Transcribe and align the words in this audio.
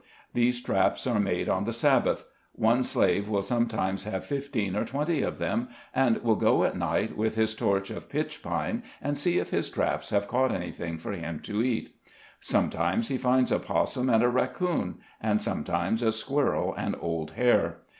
These 0.33 0.63
traps 0.63 1.05
are 1.05 1.19
made 1.19 1.47
on 1.47 1.65
the 1.65 1.71
Sabbath. 1.73 2.25
One 2.53 2.83
slave 2.83 3.29
will 3.29 3.43
sometimes 3.43 4.03
have 4.05 4.25
fifteen 4.25 4.75
or 4.75 4.83
twenty 4.83 5.21
of 5.21 5.37
them, 5.37 5.67
and 5.93 6.17
will 6.23 6.37
go 6.37 6.63
at 6.63 6.75
night, 6.75 7.15
with 7.15 7.35
his 7.35 7.53
torch 7.53 7.91
of 7.91 8.09
pitch 8.09 8.41
pine, 8.41 8.81
and 8.99 9.15
see 9.15 9.37
if 9.37 9.51
his 9.51 9.69
traps 9.69 10.09
have 10.09 10.27
caught 10.27 10.51
anything 10.51 10.97
for 10.97 11.11
him 11.11 11.39
to 11.41 11.61
eat. 11.61 11.93
Sometimes 12.39 13.09
he 13.09 13.17
finds 13.19 13.51
a 13.51 13.59
possum 13.59 14.09
and 14.09 14.23
a 14.23 14.27
raccoon; 14.29 14.95
and 15.21 15.39
sometimes 15.39 16.01
a 16.01 16.11
squirrel 16.11 16.73
and 16.75 16.95
old 16.99 17.33
hare. 17.33 17.81